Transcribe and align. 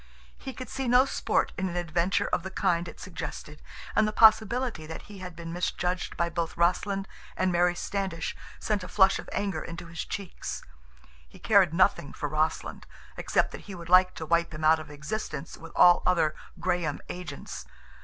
He 0.35 0.51
could 0.51 0.67
see 0.67 0.87
no 0.87 1.05
sport 1.05 1.53
in 1.59 1.69
an 1.69 1.75
adventure 1.75 2.25
of 2.29 2.41
the 2.41 2.49
kind 2.49 2.87
it 2.87 2.99
suggested, 2.99 3.61
and 3.95 4.07
the 4.07 4.11
possibility 4.11 4.87
that 4.87 5.03
he 5.03 5.19
had 5.19 5.35
been 5.35 5.53
misjudged 5.53 6.17
by 6.17 6.27
both 6.27 6.57
Rossland 6.57 7.07
and 7.37 7.51
Mary 7.51 7.75
Standish 7.75 8.35
sent 8.59 8.83
a 8.83 8.87
flush 8.87 9.19
of 9.19 9.29
anger 9.31 9.61
into 9.61 9.85
his 9.85 10.03
cheeks. 10.03 10.63
He 11.29 11.37
cared 11.37 11.71
nothing 11.71 12.13
for 12.13 12.27
Rossland, 12.27 12.87
except 13.15 13.51
that 13.51 13.61
he 13.69 13.75
would 13.75 13.89
like 13.89 14.15
to 14.15 14.25
wipe 14.25 14.51
him 14.55 14.63
out 14.63 14.79
of 14.79 14.89
existence 14.89 15.55
with 15.55 15.71
all 15.75 16.01
other 16.03 16.33
Graham 16.59 16.99
agents. 17.07 17.67